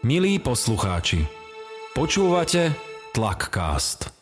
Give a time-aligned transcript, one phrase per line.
[0.00, 1.28] Milí poslucháči,
[1.92, 2.72] počúvate
[3.12, 4.19] Tlakcast.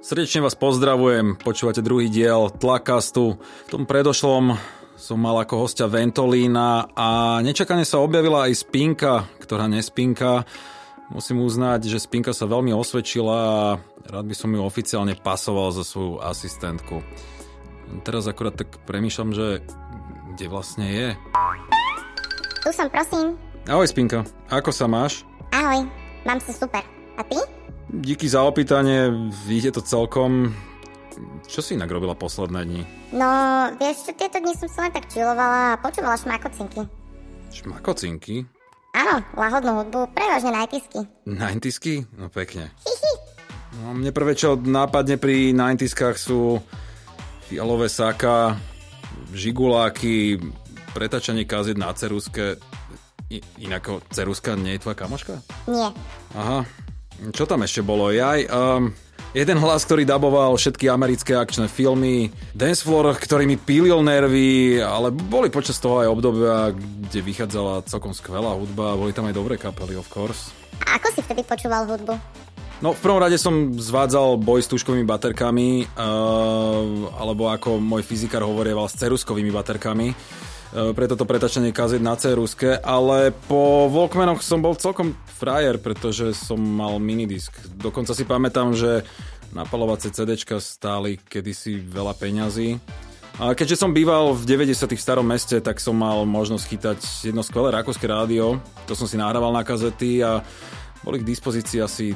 [0.00, 3.36] Srdečne vás pozdravujem, počúvate druhý diel Tlakastu.
[3.36, 4.56] V tom predošlom
[4.96, 10.48] som mal ako hostia Ventolína a nečakane sa objavila aj Spinka, ktorá nespinka.
[11.12, 13.60] Musím uznať, že Spinka sa veľmi osvedčila a
[14.08, 17.04] rád by som ju oficiálne pasoval za svoju asistentku.
[18.00, 19.60] Teraz akurát tak premýšľam, že
[20.32, 21.08] kde vlastne je.
[22.64, 23.36] Tu som, prosím.
[23.68, 25.28] Ahoj Spinka, ako sa máš?
[25.52, 25.84] Ahoj,
[26.24, 26.80] mám sa super.
[27.20, 27.59] A ty?
[27.90, 29.10] Díky za opýtanie,
[29.50, 30.54] vidíte to celkom.
[31.50, 32.82] Čo si inak robila posledné dni?
[33.10, 33.26] No,
[33.82, 36.86] vieš čo, tieto dni som sa len tak čilovala a počúvala šmakocinky.
[37.50, 38.46] Šmakocinky?
[38.94, 41.02] Áno, lahodnú hudbu, prevažne najtisky.
[41.26, 42.70] 90 No pekne.
[43.82, 46.62] No, mne prvé, čo nápadne pri 90 sú
[47.50, 48.54] fialové sáka,
[49.34, 50.38] žiguláky,
[50.94, 52.54] pretačanie kazet na ceruske.
[53.34, 55.42] I, inak ceruska nie je tvoja kamoška?
[55.66, 55.90] Nie.
[56.38, 56.62] Aha,
[57.28, 58.08] čo tam ešte bolo?
[58.08, 58.90] Jaj, um,
[59.36, 65.12] jeden hlas, ktorý daboval všetky americké akčné filmy, Dance Floor, ktorý mi pílil nervy, ale
[65.12, 69.94] boli počas toho aj obdobia, kde vychádzala celkom skvelá hudba, boli tam aj dobré kapely,
[69.94, 70.50] of course.
[70.88, 72.16] A ako si vtedy počúval hudbu?
[72.80, 78.40] No, v prvom rade som zvádzal boj s tuškovými baterkami, uh, alebo ako môj fyzikár
[78.40, 80.16] hovorieval, s ceruskovými baterkami.
[80.70, 82.30] E, pre toto pretačenie kazet na c
[82.86, 87.50] ale po Walkmanoch som bol celkom frajer, pretože som mal minidisk.
[87.74, 89.02] Dokonca si pamätám, že
[89.50, 92.78] napalovacie CDčka stáli kedysi veľa peňazí.
[93.40, 94.94] A keďže som býval v 90.
[94.94, 96.98] v starom meste, tak som mal možnosť chytať
[97.32, 98.60] jedno skvelé rakúske rádio.
[98.84, 100.44] To som si nahrával na kazety a
[101.00, 102.12] boli k dispozícii asi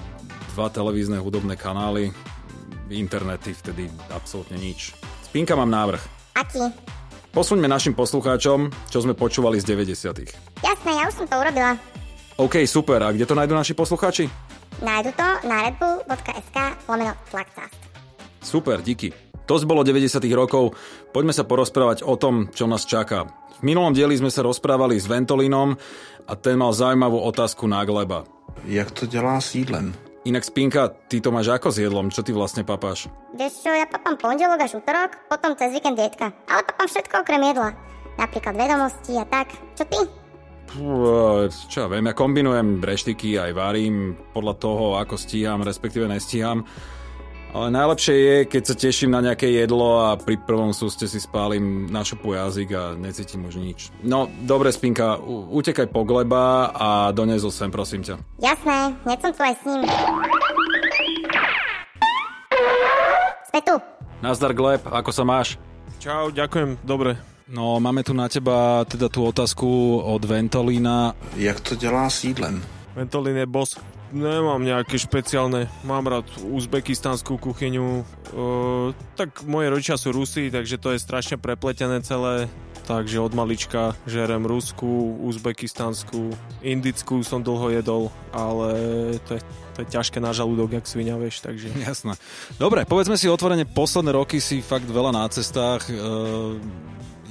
[0.53, 2.13] dva televízne hudobné kanály.
[2.93, 4.93] Internety vtedy absolútne nič.
[5.25, 6.03] Spinka mám návrh.
[6.37, 6.61] Aký?
[7.35, 10.31] Posuňme našim poslucháčom, čo sme počúvali z 90
[10.63, 11.75] Jasné, ja už som to urobila.
[12.39, 13.03] OK, super.
[13.03, 14.31] A kde to nájdú naši poslucháči?
[14.79, 16.57] Nájdu to na redbull.sk
[16.87, 17.75] lomeno Flagcast.
[18.39, 19.11] Super, díky.
[19.51, 20.79] To bolo 90 rokov.
[21.11, 23.27] Poďme sa porozprávať o tom, čo nás čaká.
[23.59, 25.75] V minulom dieli sme sa rozprávali s Ventolínom
[26.31, 28.23] a ten mal zaujímavú otázku na Gleba.
[28.63, 29.91] Jak to dělá s jídlem?
[30.25, 32.09] Inak Spinka, ty to máš ako s jedlom?
[32.09, 33.13] Čo ty vlastne papáš?
[33.37, 36.33] Vieš čo, ja papám pondelok až útorok, potom cez víkend dietka.
[36.49, 37.77] Ale papám všetko okrem jedla.
[38.17, 39.53] Napríklad vedomosti a tak.
[39.77, 40.01] Čo ty?
[40.65, 41.05] Pú,
[41.69, 46.65] čo ja viem, ja kombinujem reštiky, aj varím podľa toho, ako stíham, respektíve nestíham.
[47.55, 51.87] Ale najlepšie je, keď sa teším na nejaké jedlo a pri prvom súste si spálim
[51.87, 53.95] na šupu jazyk a necítim už nič.
[54.03, 58.19] No, dobre, Spinka, u- utekaj po gleba a donesol sem, prosím ťa.
[58.43, 59.83] Jasné, hneď som tu aj s ním.
[63.47, 63.75] Sme tu.
[64.19, 65.55] Nazdar, Gleb, ako sa máš?
[66.03, 67.15] Čau, ďakujem, dobre.
[67.47, 69.69] No, máme tu na teba teda tú otázku
[70.03, 71.15] od Ventolína.
[71.39, 72.59] Jak to dělá s jídlem?
[72.99, 73.79] Ventolin je boss.
[74.15, 75.67] Nemám nejaké špeciálne.
[75.83, 78.01] Mám rád uzbekistanskú kuchyňu.
[78.01, 78.03] E,
[79.19, 82.47] tak moje rodičia sú Rusi, takže to je strašne prepletené celé.
[82.85, 86.31] Takže od malička žerem ruskú, uzbekistanskú,
[86.61, 88.71] indickú som dlho jedol, ale
[89.25, 89.43] to je,
[89.73, 91.73] to je ťažké na žalúdok, jak svinia, vieš, takže...
[91.81, 92.13] Jasné.
[92.61, 95.89] Dobre, povedzme si otvorene, posledné roky si fakt veľa na cestách.
[95.89, 95.97] E,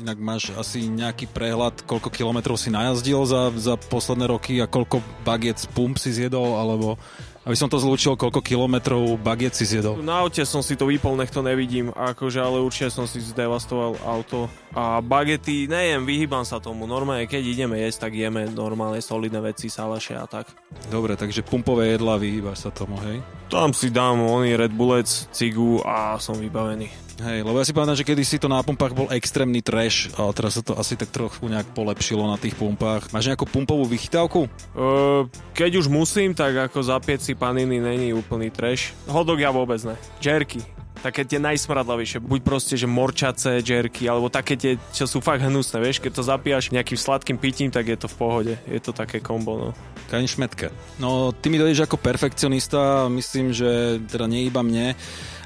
[0.04, 5.00] inak máš asi nejaký prehľad, koľko kilometrov si najazdil za, za posledné roky a koľko
[5.24, 7.00] bagiet z pump si zjedol, alebo
[7.44, 10.00] aby som to zlúčil, koľko kilometrov bagiet si zjedol.
[10.00, 14.00] Na aute som si to vypol, nech to nevidím, akože, ale určite som si zdevastoval
[14.08, 14.48] auto.
[14.72, 16.88] A bagety, nejem, vyhýbam sa tomu.
[16.88, 20.48] Normálne, keď ideme jesť, tak jeme normálne solidné veci, salaše a tak.
[20.88, 23.20] Dobre, takže pumpové jedla, vyhýbaš sa tomu, hej?
[23.52, 27.03] Tam si dám oný Red Bullec, cigu a som vybavený.
[27.22, 30.34] Hej, lebo ja si pamätám, že kedy si to na pumpách bol extrémny trash, ale
[30.34, 33.14] teraz sa to asi tak trochu nejak polepšilo na tých pumpách.
[33.14, 34.50] Máš nejakú pumpovú vychytávku?
[34.74, 38.98] Uh, keď už musím, tak ako zapieť si paniny není úplný trash.
[39.06, 39.94] Hodok ja vôbec ne.
[40.26, 40.66] Jerky.
[41.04, 42.24] Také tie najsmradlavejšie.
[42.24, 46.24] Buď proste, že morčace, jerky, alebo také tie, čo sú fakt hnusné, vieš, keď to
[46.24, 48.54] zapíjaš nejakým sladkým pitím, tak je to v pohode.
[48.64, 49.70] Je to také kombo, no.
[50.08, 50.72] Kaň šmetke.
[51.04, 54.96] No, ty mi dojdeš ako perfekcionista, myslím, že teda nie iba mne.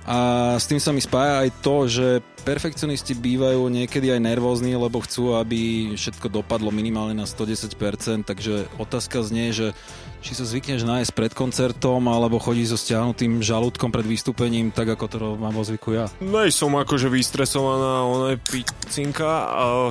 [0.07, 2.07] A s tým sa mi spája aj to, že
[2.47, 7.75] perfekcionisti bývajú niekedy aj nervózni, lebo chcú, aby všetko dopadlo minimálne na 110%,
[8.23, 9.75] takže otázka znie, že
[10.23, 15.05] či sa zvykneš nájsť pred koncertom, alebo chodíš so stiahnutým žalúdkom pred vystúpením, tak ako
[15.11, 16.07] to mám vo zvyku ja.
[16.23, 19.27] Nej som akože vystresovaná, ona je picinka,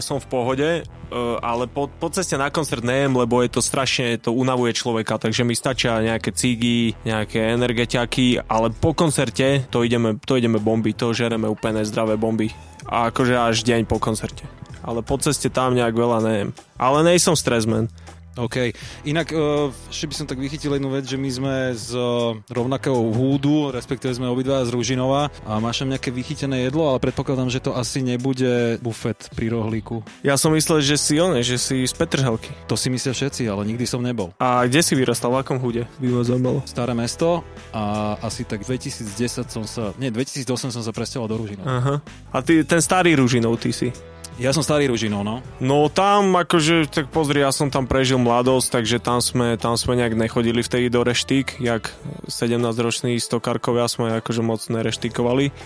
[0.01, 4.19] som v pohode, uh, ale po, po ceste na koncert nejem, lebo je to strašne,
[4.19, 10.23] to unavuje človeka, takže mi stačia nejaké cigy, nejaké energetiaky, ale po koncerte to ideme,
[10.23, 12.55] to ideme bomby, to žereme úplne zdravé bomby.
[12.87, 14.47] A akože až deň po koncerte.
[14.87, 16.49] Ale po ceste tam nejak veľa nejem.
[16.79, 17.91] Ale nej som stresman.
[18.37, 18.77] OK.
[19.09, 22.97] Inak uh, ešte by som tak vychytil jednu vec, že my sme z uh, rovnakého
[23.12, 27.65] húdu, respektíve sme obidva z Ružinova a máš tam nejaké vychytené jedlo, ale predpokladám, že
[27.65, 30.05] to asi nebude bufet pri rohlíku.
[30.21, 32.53] Ja som myslel, že si one, že si z Petržalky.
[32.69, 34.37] To si myslia všetci, ale nikdy som nebol.
[34.37, 35.88] A kde si vyrastal, v akom húde?
[35.97, 36.61] By ma zaujímalo.
[36.69, 37.41] Staré mesto
[37.73, 41.67] a asi tak 2010 som sa, nie, 2008 som sa presťahoval do Ružinova.
[41.67, 41.94] Aha.
[42.33, 43.88] A ty, ten starý Ružinov, ty si?
[44.37, 45.41] Ja som starý Ružinov, no.
[45.65, 49.97] No tam akože, tak pozri, ja som tam prežil mladosť, takže tam sme, tam sme
[49.97, 51.88] nejak nechodili vtedy do reštík, jak
[52.29, 55.56] 17-roční stokárkovia sme akože moc nereštikovali.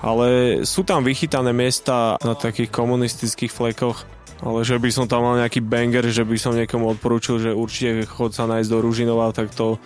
[0.00, 0.28] Ale
[0.64, 4.08] sú tam vychytané miesta na takých komunistických flekoch,
[4.40, 8.08] ale že by som tam mal nejaký banger, že by som niekomu odporúčil, že určite
[8.08, 9.76] chod sa nájsť do Ružinova, tak to,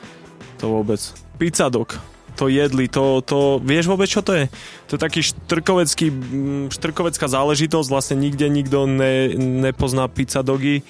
[0.62, 1.02] to vôbec.
[1.34, 1.98] Pizza dog
[2.40, 4.48] to jedli, to, to, vieš vôbec čo to je?
[4.88, 10.80] To je taký štrkovecký, mm, štrkovecká záležitosť, vlastne nikde nikto ne, nepozná pizza dogy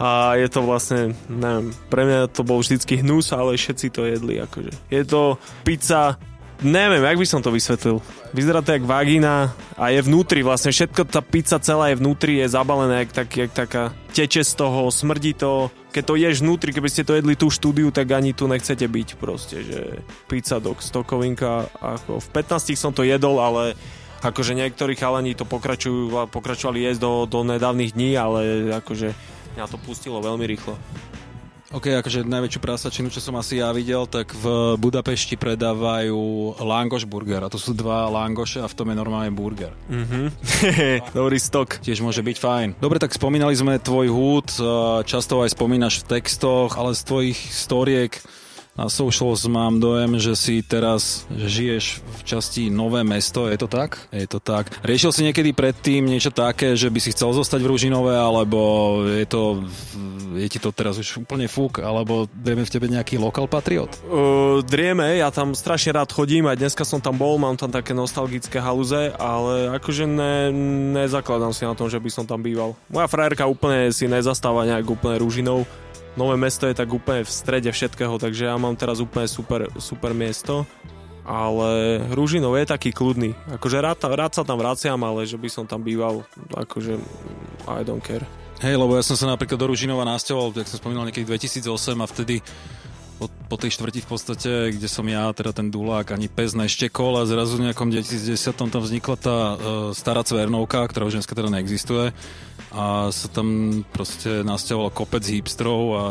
[0.00, 4.40] a je to vlastne, neviem, pre mňa to bol vždycky hnus, ale všetci to jedli,
[4.40, 4.72] akože.
[4.88, 5.36] Je to
[5.68, 6.16] pizza
[6.64, 8.00] Neviem, jak by som to vysvetlil.
[8.32, 10.72] Vyzerá to jak vagína a je vnútri vlastne.
[10.72, 14.88] Všetko, tá pizza celá je vnútri, je zabalené, jak, tak, jak taká teče z toho,
[14.88, 15.68] smrdí to.
[15.96, 19.08] Keď to ješ vnútri, keby ste to jedli tú štúdiu, tak ani tu nechcete byť
[19.16, 21.72] proste, že pizza dog, stokovinka.
[21.80, 23.72] Ako v 15 som to jedol, ale
[24.20, 29.16] akože niektorí chalani to pokračujú, pokračovali jesť do, do nedávnych dní, ale akože
[29.56, 30.76] mňa to pustilo veľmi rýchlo.
[31.76, 37.44] OK, akože najväčšiu prasačinu, čo som asi ja videl, tak v Budapešti predávajú langoš burger
[37.44, 39.76] a to sú dva langoše a v tom je normálne burger.
[39.92, 40.32] Mhm.
[41.20, 41.76] Dobrý stok.
[41.84, 42.68] Tiež môže byť fajn.
[42.80, 44.48] Dobre, tak spomínali sme tvoj húd,
[45.04, 48.24] často aj spomínaš v textoch, ale z tvojich storiek
[48.76, 53.96] na socials mám dojem, že si teraz žiješ v časti Nové mesto, je to tak?
[54.12, 54.68] Je to tak.
[54.84, 58.60] Riešil si niekedy predtým niečo také, že by si chcel zostať v Ružinové, alebo
[59.08, 59.64] je to,
[60.36, 63.90] je ti to teraz už úplne fúk, alebo drieme v tebe nejaký lokal patriot?
[64.04, 67.96] Uh, drieme, ja tam strašne rád chodím, aj dneska som tam bol, mám tam také
[67.96, 70.52] nostalgické haluze, ale akože ne,
[71.00, 72.76] nezakladám si na tom, že by som tam býval.
[72.92, 75.64] Moja frajerka úplne si nezastáva nejak úplne Ružinou,
[76.16, 80.16] Nové mesto je tak úplne v strede všetkého, takže ja mám teraz úplne super, super
[80.16, 80.64] miesto.
[81.26, 83.34] Ale Ružinov je taký kľudný.
[83.58, 86.22] Akože rád, rád sa tam vraciam, ale že by som tam býval,
[86.54, 86.96] akože
[87.66, 88.22] I don't care.
[88.62, 92.06] Hej, lebo ja som sa napríklad do Ružinova nasťahoval, jak som spomínal, niekedy 2008 a
[92.08, 92.36] vtedy
[93.16, 97.20] po, po tej štvrti v podstate, kde som ja, teda ten dulák, ani pes neštekol
[97.20, 99.56] a zrazu v nejakom 2010 tam vznikla tá uh,
[99.96, 102.12] stará Cvernovka, ktorá už dneska teda neexistuje
[102.76, 106.04] a sa tam proste nasťahoval kopec hipstrov a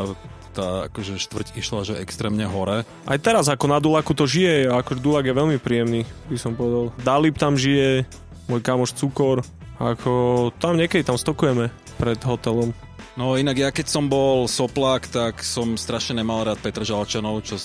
[0.56, 2.88] tá akože štvrť išla, že extrémne hore.
[3.04, 6.96] Aj teraz ako na Dulaku to žije, ako Dulak je veľmi príjemný, by som povedal.
[7.04, 8.08] Dalip tam žije,
[8.48, 9.44] môj kamoš Cukor,
[9.76, 11.68] ako tam niekedy tam stokujeme
[12.00, 12.72] pred hotelom.
[13.16, 17.56] No inak ja keď som bol soplák, tak som strašne nemal rád Žalčanov, čo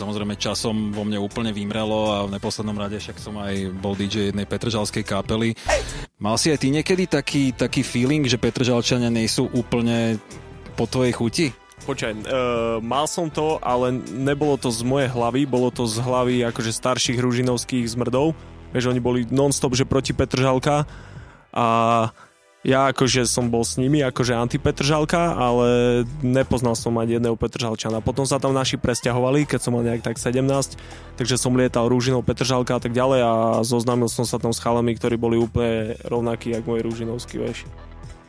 [0.00, 4.30] samozrejme časom vo mne úplne vymrelo a v neposlednom rade však som aj bol DJ
[4.30, 5.58] jednej Petržalskej kapely.
[6.22, 10.22] Mal si aj ty niekedy taký, taký feeling, že Žalčania nie sú úplne
[10.78, 11.46] po tvojej chuti?
[11.82, 12.22] Počkaj, uh,
[12.78, 17.18] mal som to, ale nebolo to z mojej hlavy, bolo to z hlavy akože starších
[17.18, 18.38] ružinovských zmrdov.
[18.70, 20.86] Vieš, oni boli non-stop, že proti Petržalka
[21.50, 21.66] a
[22.60, 25.68] ja akože som bol s nimi akože antipetržalka, ale
[26.20, 28.04] nepoznal som ani jedného Petržalčana.
[28.04, 30.44] Potom sa tam naši presťahovali, keď som mal nejak tak 17,
[31.16, 33.32] takže som lietal Rúžinov, Petržalka a tak ďalej a
[33.64, 37.64] zoznámil som sa tam s chalami, ktorí boli úplne rovnakí, ako môj Rúžinovský, vieš.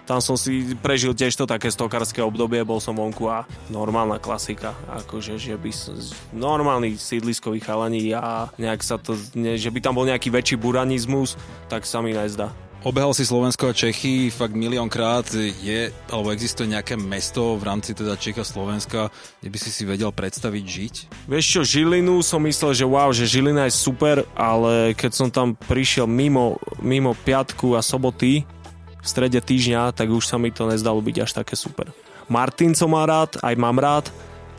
[0.07, 4.73] Tam som si prežil tiež to také stokárske obdobie, bol som vonku a normálna klasika,
[5.03, 5.95] akože, že by som,
[6.31, 11.35] normálny sídliskový chalani a nejak sa to, ne, že by tam bol nejaký väčší buranizmus,
[11.67, 12.51] tak sa mi nezdá.
[12.81, 15.29] Obehal si Slovensko a Čechy fakt miliónkrát.
[15.61, 20.09] Je, alebo existuje nejaké mesto v rámci teda Čech Slovenska, kde by si si vedel
[20.09, 20.95] predstaviť žiť?
[21.29, 25.53] Vieš čo, Žilinu som myslel, že wow, že Žilina je super, ale keď som tam
[25.53, 28.49] prišiel mimo, mimo piatku a soboty,
[28.97, 31.93] v strede týždňa, tak už sa mi to nezdalo byť až také super.
[32.33, 34.09] Martin som má rád, aj mám rád,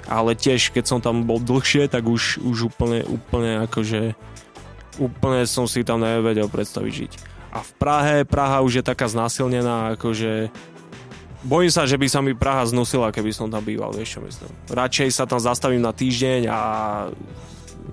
[0.06, 4.14] ale tiež keď som tam bol dlhšie, tak už, už úplne, úplne akože
[5.00, 7.31] úplne som si tam nevedel predstaviť žiť.
[7.52, 10.48] A v Prahe, Praha už je taká znásilnená, akože
[11.44, 14.50] bojím sa, že by sa mi Praha znusila, keby som tam býval, vieš čo myslím.
[14.72, 16.60] Radšej sa tam zastavím na týždeň a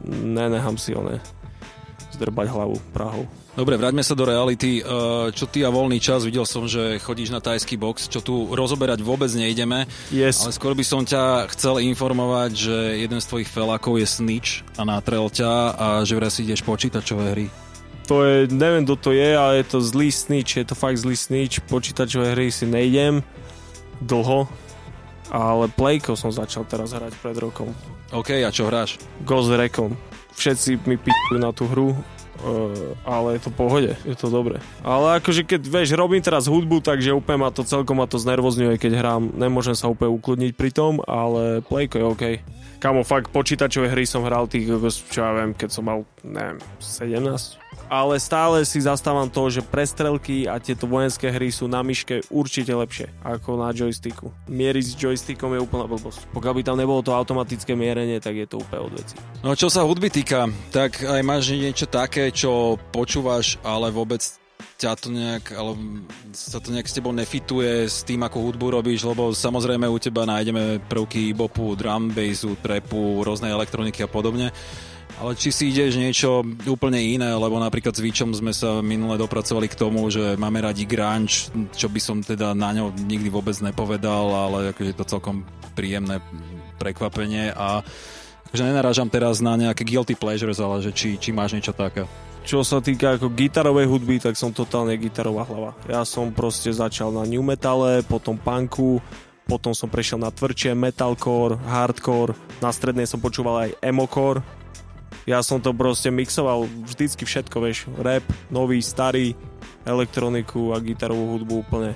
[0.08, 1.20] nenechám si ne
[2.16, 3.28] zdrbať hlavu Prahou.
[3.60, 4.80] Dobre, vráťme sa do reality.
[5.36, 9.04] Čo ty a voľný čas, videl som, že chodíš na tajský box, čo tu rozoberať
[9.04, 9.84] vôbec nejdeme.
[10.08, 10.48] Yes.
[10.48, 14.88] Ale skôr by som ťa chcel informovať, že jeden z tvojich felákov je Snitch a
[14.88, 17.48] natrel ťa a že vraj si ideš počítačové hry.
[18.10, 21.14] To je, neviem kto to je, ale je to zlý snitch, je to fakt zlý
[21.14, 21.62] snitch.
[21.70, 23.22] Počítačové hry si nejdem
[24.02, 24.50] dlho,
[25.30, 27.70] ale Playko som začal teraz hrať pred rokom.
[28.10, 28.98] OK, a čo hráš?
[29.22, 29.94] Ghost Recon.
[30.34, 31.94] Všetci mi píšu na tú hru,
[32.40, 34.64] Uh, ale je to pohode, je to dobre.
[34.80, 38.80] Ale akože keď, vieš, robím teraz hudbu, takže úplne ma to celkom ma to znervozňuje,
[38.80, 39.36] keď hrám.
[39.36, 42.24] Nemôžem sa úplne ukludniť pri tom, ale playko je OK.
[42.80, 44.72] Kamo, fakt, počítačové hry som hral tých,
[45.12, 50.46] čo ja viem, keď som mal, neviem, 17 ale stále si zastávam to, že prestrelky
[50.46, 54.30] a tieto vojenské hry sú na myške určite lepšie ako na joysticku.
[54.46, 56.30] Mieriť s joystickom je úplná blbosť.
[56.32, 59.16] Pokiaľ by tam nebolo to automatické mierenie, tak je to úplne od veci.
[59.42, 64.22] No čo sa hudby týka, tak aj máš niečo také, čo počúvaš, ale vôbec
[64.80, 65.76] ťa to nejak, ale
[66.32, 70.24] sa to nejak s tebou nefituje s tým, ako hudbu robíš, lebo samozrejme u teba
[70.24, 74.56] nájdeme prvky bopu, drum bassu, trapu, rôznej elektroniky a podobne
[75.20, 79.68] ale či si ideš niečo úplne iné, lebo napríklad s Víčom sme sa minule dopracovali
[79.68, 84.32] k tomu, že máme radi grunge, čo by som teda na ňo nikdy vôbec nepovedal,
[84.32, 85.44] ale akože je to celkom
[85.76, 86.24] príjemné
[86.80, 87.84] prekvapenie a
[88.50, 92.08] že nenarážam teraz na nejaké guilty pleasures, ale že či, či máš niečo také.
[92.48, 95.72] Čo sa týka ako gitarovej hudby, tak som totálne gitarová hlava.
[95.86, 99.04] Ja som proste začal na new metale, potom punku,
[99.46, 102.34] potom som prešiel na tvrdšie metalcore, hardcore,
[102.64, 104.42] na strednej som počúval aj emocore,
[105.30, 109.38] ja som to proste mixoval vždycky všetko, vieš, rap, nový, starý,
[109.86, 111.94] elektroniku a gitarovú hudbu úplne.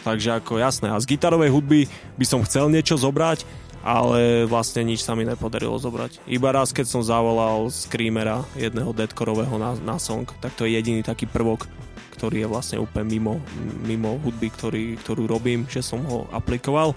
[0.00, 1.84] Takže ako jasné, a z gitarovej hudby
[2.16, 3.44] by som chcel niečo zobrať,
[3.84, 6.24] ale vlastne nič sa mi nepodarilo zobrať.
[6.24, 11.04] Iba raz, keď som zavolal Screamera, jedného deadcoreového na, na song, tak to je jediný
[11.04, 11.68] taký prvok,
[12.16, 13.44] ktorý je vlastne úplne mimo,
[13.84, 16.96] mimo hudby, ktorý, ktorú robím, že som ho aplikoval,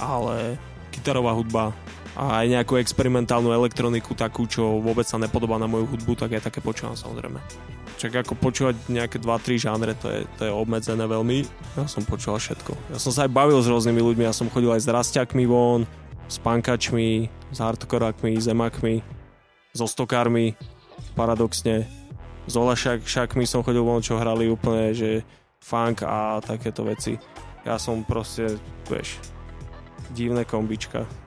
[0.00, 0.56] ale
[0.96, 1.76] gitarová hudba
[2.14, 6.46] a aj nejakú experimentálnu elektroniku takú, čo vôbec sa nepodobá na moju hudbu, tak aj
[6.46, 7.42] také počúvam samozrejme.
[7.98, 11.42] Čak ako počúvať nejaké 2-3 žánre, to je, to je obmedzené veľmi.
[11.74, 12.94] Ja som počúval všetko.
[12.94, 15.86] Ja som sa aj bavil s rôznymi ľuďmi, ja som chodil aj s rastiakmi von,
[16.30, 19.02] s pankačmi, s hardkorákmi, zemakmi,
[19.74, 20.54] so stokármi,
[21.18, 21.86] paradoxne.
[22.46, 25.26] S olašakmi som chodil von, čo hrali úplne, že
[25.64, 27.18] funk a takéto veci.
[27.64, 29.16] Ja som proste, vieš,
[30.12, 31.23] divné kombička.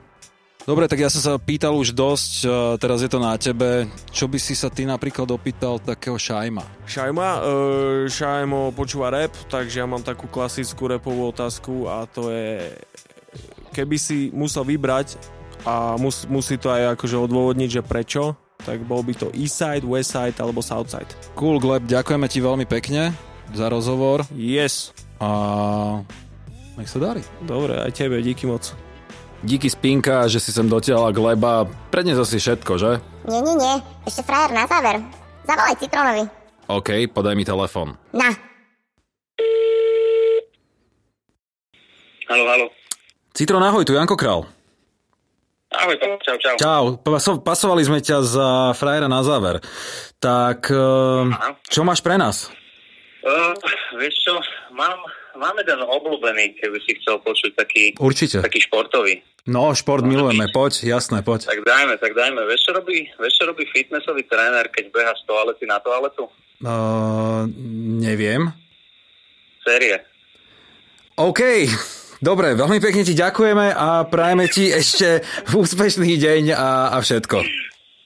[0.68, 2.44] Dobre, tak ja som sa pýtal už dosť,
[2.76, 3.88] teraz je to na tebe.
[4.12, 6.84] Čo by si sa ty napríklad opýtal takého Šajma?
[6.84, 7.28] Šajma?
[7.40, 12.68] Uh, Šajmo počúva rap, takže ja mám takú klasickú repovú otázku a to je,
[13.72, 15.16] keby si musel vybrať
[15.64, 20.36] a mus, musí to aj akože odôvodniť, že prečo, tak bol by to Eastside, Westside
[20.36, 21.08] alebo Southside.
[21.32, 23.16] Cool, Gleb, ďakujeme ti veľmi pekne
[23.56, 24.28] za rozhovor.
[24.36, 24.92] Yes.
[25.16, 26.04] A
[26.76, 27.24] nech sa darí.
[27.40, 28.68] Dobre, aj tebe, díky moc.
[29.38, 31.62] Díky Spinka, že si sem dotiahla Gleba.
[31.94, 32.98] Prednes asi všetko, že?
[33.30, 33.74] Nie, nie, nie.
[34.02, 34.98] Ešte frajer na záver.
[35.46, 36.24] Zavolaj Citronovi.
[36.68, 37.94] OK, podaj mi telefon.
[38.10, 38.34] Na.
[42.28, 42.66] Halo, halo.
[43.32, 44.44] Citron, ahoj, tu Janko Král.
[45.72, 46.54] Ahoj, čau, čau.
[46.58, 49.62] Čau, paso- pasovali sme ťa za frajera na záver.
[50.18, 51.30] Tak, uh,
[51.70, 52.50] čo máš pre nás?
[53.24, 53.54] Uh,
[53.96, 54.34] vieš čo,
[54.74, 54.98] mám
[55.38, 58.42] mám jeden obľúbený, keby si chcel počuť taký, Určite.
[58.42, 59.22] taký športový.
[59.48, 61.48] No, šport no, milujeme, poď, jasné, poď.
[61.48, 62.44] Tak dajme, tak dajme.
[62.44, 66.28] Vieš, čo robí, vieš, čo robí fitnessový tréner, keď beha z toalety na toaletu?
[66.60, 67.48] Uh,
[68.02, 68.52] neviem.
[69.64, 70.04] Série.
[71.16, 71.66] OK,
[72.20, 77.42] dobre, veľmi pekne ti ďakujeme a prajeme ti ešte úspešný deň a, a všetko.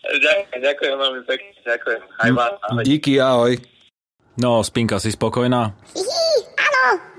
[0.02, 2.00] Ďakujem, ďakujem veľmi pekne, ďakujem.
[2.22, 2.84] Aj vás, ahoj.
[2.86, 3.52] Díky, ahoj.
[4.40, 5.76] No, Spinka, si spokojná?
[5.92, 7.11] Hihi, áno.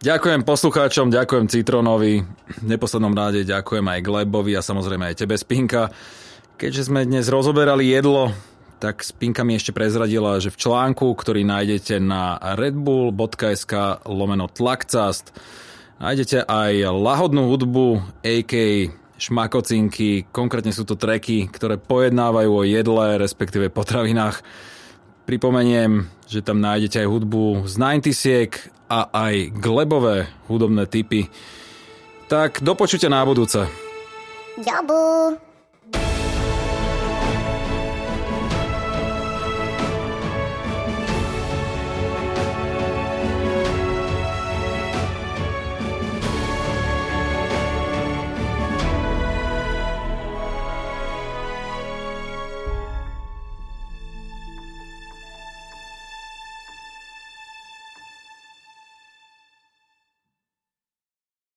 [0.00, 5.92] Ďakujem poslucháčom, ďakujem Citronovi, v neposlednom ráde ďakujem aj Glebovi a samozrejme aj tebe Spinka.
[6.56, 8.32] Keďže sme dnes rozoberali jedlo,
[8.80, 15.36] tak Spinka mi ešte prezradila, že v článku, ktorý nájdete na redbull.sk lomeno tlakcast,
[16.00, 18.52] nájdete aj lahodnú hudbu, AK
[19.20, 24.40] šmakocinky, konkrétne sú to treky, ktoré pojednávajú o jedle, respektíve potravinách.
[25.28, 31.30] Pripomeniem, že tam nájdete aj hudbu z 90 a aj glebové hudobné typy.
[32.26, 33.62] Tak do počutia na budúce.
[34.58, 35.49] Ďabu.